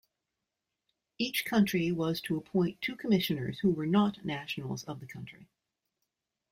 [1.19, 5.47] Each country was to appoint two commissioners who were not nationals of the country.